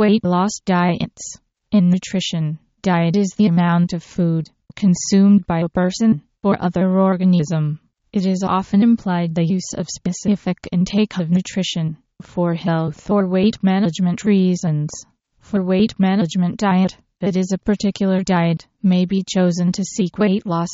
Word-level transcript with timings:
Weight 0.00 0.24
loss 0.24 0.52
diets. 0.64 1.36
In 1.72 1.90
nutrition, 1.90 2.58
diet 2.80 3.18
is 3.18 3.34
the 3.36 3.48
amount 3.48 3.92
of 3.92 4.02
food 4.02 4.48
consumed 4.74 5.46
by 5.46 5.60
a 5.60 5.68
person 5.68 6.22
or 6.42 6.56
other 6.58 6.98
organism. 6.98 7.80
It 8.10 8.24
is 8.24 8.42
often 8.42 8.82
implied 8.82 9.34
the 9.34 9.44
use 9.44 9.74
of 9.76 9.90
specific 9.90 10.56
intake 10.72 11.18
of 11.18 11.28
nutrition 11.28 11.98
for 12.22 12.54
health 12.54 13.10
or 13.10 13.28
weight 13.28 13.62
management 13.62 14.24
reasons. 14.24 14.88
For 15.40 15.62
weight 15.62 15.92
management 16.00 16.56
diet, 16.56 16.96
it 17.20 17.36
is 17.36 17.52
a 17.52 17.58
particular 17.58 18.22
diet 18.22 18.66
may 18.82 19.04
be 19.04 19.22
chosen 19.22 19.70
to 19.72 19.84
seek 19.84 20.16
weight 20.16 20.46
loss. 20.46 20.70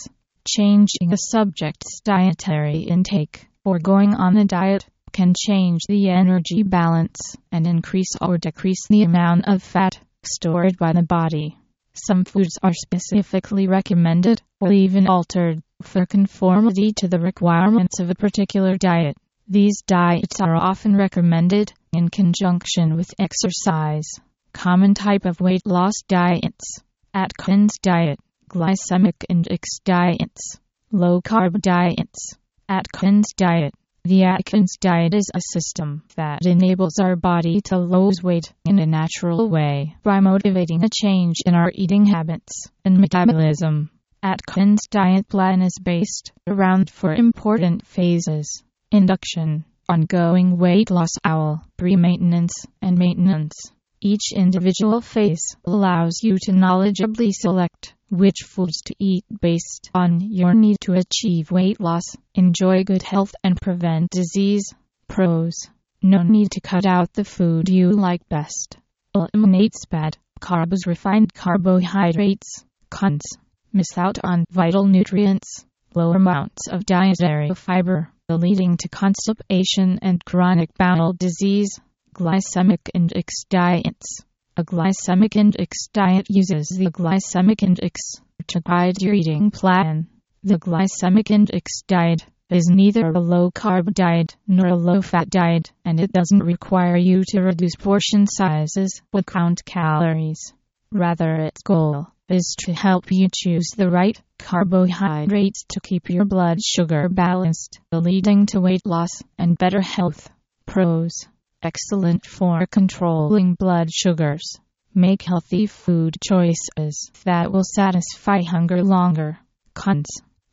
Changing 0.46 1.12
a 1.12 1.16
subject's 1.16 1.98
dietary 1.98 2.82
intake 2.82 3.48
or 3.64 3.80
going 3.80 4.14
on 4.14 4.36
a 4.36 4.44
diet 4.44 4.86
can 5.16 5.32
change 5.34 5.80
the 5.88 6.10
energy 6.10 6.62
balance 6.62 7.18
and 7.50 7.66
increase 7.66 8.14
or 8.20 8.36
decrease 8.36 8.86
the 8.90 9.02
amount 9.02 9.48
of 9.48 9.62
fat 9.62 9.98
stored 10.22 10.76
by 10.76 10.92
the 10.92 11.02
body. 11.02 11.56
Some 11.94 12.26
foods 12.26 12.58
are 12.62 12.74
specifically 12.74 13.66
recommended 13.66 14.42
or 14.60 14.72
even 14.72 15.06
altered 15.06 15.62
for 15.80 16.04
conformity 16.04 16.92
to 16.98 17.08
the 17.08 17.18
requirements 17.18 17.98
of 17.98 18.10
a 18.10 18.14
particular 18.14 18.76
diet. 18.76 19.16
These 19.48 19.80
diets 19.86 20.42
are 20.42 20.54
often 20.54 20.94
recommended 20.94 21.72
in 21.94 22.10
conjunction 22.10 22.94
with 22.94 23.14
exercise. 23.18 24.10
Common 24.52 24.92
type 24.92 25.24
of 25.24 25.40
weight 25.40 25.64
loss 25.64 25.94
diets 26.08 26.82
Atkins 27.14 27.78
diet, 27.80 28.18
glycemic 28.50 29.24
index 29.30 29.78
diets, 29.82 30.60
low 30.92 31.22
carb 31.22 31.62
diets. 31.62 32.34
Atkins 32.68 33.32
diet 33.34 33.72
the 34.06 34.22
Atkins 34.22 34.76
diet 34.80 35.14
is 35.14 35.28
a 35.34 35.40
system 35.40 36.04
that 36.14 36.46
enables 36.46 37.00
our 37.00 37.16
body 37.16 37.60
to 37.62 37.76
lose 37.76 38.22
weight 38.22 38.52
in 38.64 38.78
a 38.78 38.86
natural 38.86 39.48
way 39.50 39.96
by 40.04 40.20
motivating 40.20 40.84
a 40.84 40.88
change 40.88 41.36
in 41.44 41.54
our 41.54 41.72
eating 41.74 42.06
habits 42.06 42.70
and 42.84 42.98
metabolism. 42.98 43.90
Atkins 44.22 44.80
diet 44.90 45.28
plan 45.28 45.60
is 45.60 45.76
based 45.82 46.32
around 46.46 46.88
four 46.88 47.14
important 47.14 47.84
phases 47.84 48.62
induction, 48.92 49.64
ongoing 49.88 50.56
weight 50.56 50.90
loss, 50.90 51.10
owl, 51.24 51.64
pre 51.76 51.96
maintenance, 51.96 52.54
and 52.80 52.96
maintenance. 52.96 53.54
Each 54.00 54.32
individual 54.32 55.00
phase 55.00 55.56
allows 55.64 56.20
you 56.22 56.36
to 56.42 56.52
knowledgeably 56.52 57.32
select 57.32 57.75
which 58.10 58.42
foods 58.46 58.82
to 58.82 58.94
eat 58.98 59.24
based 59.40 59.90
on 59.94 60.20
your 60.20 60.54
need 60.54 60.76
to 60.80 60.92
achieve 60.92 61.50
weight 61.50 61.80
loss, 61.80 62.04
enjoy 62.34 62.84
good 62.84 63.02
health, 63.02 63.34
and 63.42 63.60
prevent 63.60 64.10
disease. 64.10 64.72
Pros 65.08 65.68
No 66.02 66.22
need 66.22 66.50
to 66.52 66.60
cut 66.60 66.86
out 66.86 67.12
the 67.12 67.24
food 67.24 67.68
you 67.68 67.90
like 67.90 68.28
best. 68.28 68.76
Eliminates 69.14 69.86
bad 69.86 70.16
carbs, 70.40 70.86
refined 70.86 71.32
carbohydrates. 71.34 72.64
Cons 72.90 73.24
Miss 73.72 73.96
out 73.96 74.18
on 74.22 74.44
vital 74.50 74.86
nutrients. 74.86 75.64
Low 75.94 76.12
amounts 76.12 76.68
of 76.68 76.86
dietary 76.86 77.50
fiber, 77.54 78.10
leading 78.28 78.76
to 78.76 78.88
constipation 78.88 79.98
and 80.02 80.24
chronic 80.24 80.72
bowel 80.78 81.12
disease. 81.12 81.80
Glycemic 82.14 82.88
index 82.94 83.44
diets 83.48 84.24
a 84.58 84.64
glycemic 84.64 85.36
index 85.36 85.88
diet 85.88 86.26
uses 86.30 86.68
the 86.68 86.90
glycemic 86.90 87.62
index 87.62 88.00
to 88.46 88.58
guide 88.60 89.02
your 89.02 89.12
eating 89.12 89.50
plan. 89.50 90.06
The 90.44 90.58
glycemic 90.58 91.30
index 91.30 91.82
diet 91.86 92.24
is 92.48 92.70
neither 92.70 93.10
a 93.10 93.20
low 93.20 93.50
carb 93.50 93.92
diet 93.92 94.34
nor 94.46 94.68
a 94.68 94.74
low 94.74 95.02
fat 95.02 95.28
diet, 95.28 95.72
and 95.84 96.00
it 96.00 96.10
doesn't 96.10 96.42
require 96.42 96.96
you 96.96 97.22
to 97.28 97.42
reduce 97.42 97.76
portion 97.76 98.26
sizes 98.26 99.02
or 99.12 99.22
count 99.22 99.62
calories. 99.66 100.54
Rather, 100.90 101.34
its 101.34 101.60
goal 101.60 102.06
is 102.30 102.56
to 102.60 102.72
help 102.72 103.04
you 103.10 103.28
choose 103.34 103.68
the 103.76 103.90
right 103.90 104.18
carbohydrates 104.38 105.64
to 105.68 105.80
keep 105.80 106.08
your 106.08 106.24
blood 106.24 106.62
sugar 106.62 107.10
balanced, 107.10 107.80
leading 107.92 108.46
to 108.46 108.60
weight 108.60 108.86
loss 108.86 109.22
and 109.38 109.58
better 109.58 109.82
health. 109.82 110.30
Pros 110.64 111.26
excellent 111.62 112.24
for 112.24 112.66
controlling 112.66 113.54
blood 113.54 113.90
sugars. 113.90 114.58
Make 114.94 115.22
healthy 115.22 115.66
food 115.66 116.16
choices 116.26 117.10
that 117.24 117.52
will 117.52 117.64
satisfy 117.64 118.42
hunger 118.42 118.82
longer. 118.82 119.38
Cons. 119.74 120.06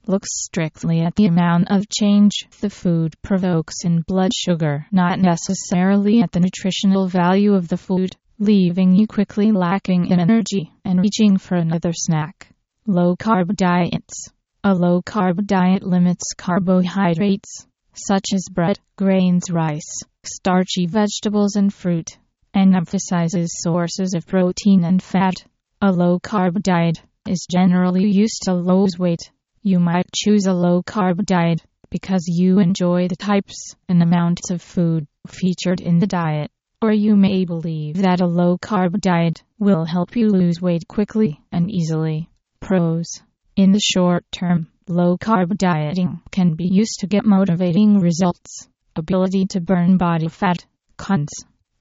Look 0.05 0.25
strictly 0.25 0.99
at 0.99 1.15
the 1.15 1.27
amount 1.27 1.71
of 1.71 1.87
change 1.87 2.47
the 2.59 2.69
food 2.69 3.15
provokes 3.21 3.85
in 3.85 4.01
blood 4.01 4.31
sugar, 4.33 4.85
not 4.91 5.19
necessarily 5.19 6.21
at 6.21 6.33
the 6.33 6.41
nutritional 6.41 7.07
value 7.07 7.53
of 7.53 7.69
the 7.69 7.77
food, 7.77 8.15
leaving 8.37 8.93
you 8.95 9.07
quickly 9.07 9.53
lacking 9.53 10.07
in 10.07 10.19
energy 10.19 10.73
and 10.83 10.99
reaching 10.99 11.37
for 11.37 11.55
another 11.55 11.93
snack. 11.93 12.53
Low 12.85 13.15
carb 13.15 13.55
diets. 13.55 14.29
A 14.65 14.73
low 14.73 15.01
carb 15.01 15.45
diet 15.45 15.83
limits 15.83 16.33
carbohydrates, 16.37 17.65
such 17.93 18.33
as 18.33 18.49
bread, 18.51 18.79
grains, 18.97 19.49
rice, 19.49 20.03
starchy 20.25 20.85
vegetables 20.85 21.55
and 21.55 21.73
fruit, 21.73 22.17
and 22.53 22.75
emphasizes 22.75 23.61
sources 23.61 24.13
of 24.13 24.25
protein 24.25 24.83
and 24.83 25.01
fat. 25.01 25.35
A 25.81 25.91
low 25.91 26.19
carb 26.19 26.61
diet 26.61 27.01
is 27.27 27.47
generally 27.49 28.09
used 28.09 28.43
to 28.43 28.53
lose 28.53 28.97
weight. 28.97 29.31
You 29.61 29.79
might 29.79 30.11
choose 30.13 30.45
a 30.45 30.53
low 30.53 30.81
carb 30.83 31.25
diet 31.25 31.61
because 31.89 32.23
you 32.27 32.59
enjoy 32.59 33.07
the 33.07 33.15
types 33.15 33.75
and 33.87 34.01
amounts 34.01 34.49
of 34.49 34.61
food 34.61 35.07
featured 35.27 35.79
in 35.79 35.99
the 35.99 36.07
diet. 36.07 36.51
Or 36.81 36.91
you 36.91 37.15
may 37.15 37.45
believe 37.45 37.97
that 37.97 38.19
a 38.19 38.25
low 38.25 38.57
carb 38.57 38.99
diet 38.99 39.43
will 39.59 39.85
help 39.85 40.15
you 40.15 40.29
lose 40.29 40.61
weight 40.61 40.87
quickly 40.87 41.39
and 41.51 41.71
easily. 41.71 42.29
Pros 42.59 43.21
In 43.55 43.71
the 43.71 43.79
short 43.79 44.25
term, 44.31 44.67
low 44.87 45.17
carb 45.17 45.57
dieting 45.57 46.21
can 46.31 46.55
be 46.55 46.67
used 46.67 46.99
to 46.99 47.07
get 47.07 47.25
motivating 47.25 47.99
results 47.99 48.67
ability 48.95 49.45
to 49.47 49.61
burn 49.61 49.97
body 49.97 50.27
fat, 50.27 50.65
cons, 50.97 51.31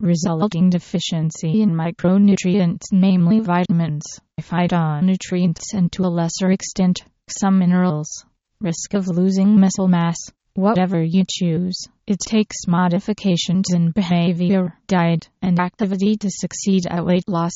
resulting 0.00 0.68
deficiency 0.68 1.62
in 1.62 1.70
micronutrients 1.70 2.86
namely 2.90 3.40
vitamins, 3.40 4.02
phytonutrients 4.40 5.74
and 5.74 5.92
to 5.92 6.02
a 6.02 6.08
lesser 6.08 6.50
extent, 6.50 7.02
some 7.28 7.58
minerals. 7.58 8.24
Risk 8.60 8.94
of 8.94 9.08
losing 9.08 9.58
muscle 9.58 9.88
mass. 9.88 10.16
Whatever 10.54 11.02
you 11.02 11.24
choose, 11.28 11.88
it 12.06 12.18
takes 12.20 12.66
modifications 12.66 13.72
in 13.72 13.90
behavior, 13.90 14.78
diet, 14.86 15.30
and 15.40 15.58
activity 15.58 16.16
to 16.16 16.28
succeed 16.30 16.86
at 16.90 17.06
weight 17.06 17.26
loss. 17.26 17.52